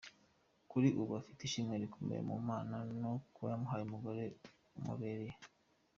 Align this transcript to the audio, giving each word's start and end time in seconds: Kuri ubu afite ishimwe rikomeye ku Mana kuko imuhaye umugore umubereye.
Kuri 0.69 0.87
ubu 1.01 1.11
afite 1.21 1.41
ishimwe 1.43 1.75
rikomeye 1.83 2.21
ku 2.27 2.33
Mana 2.51 2.75
kuko 3.23 3.41
imuhaye 3.55 3.83
umugore 3.85 4.23
umubereye. 4.77 5.31